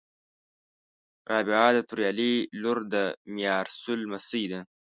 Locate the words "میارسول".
3.35-3.97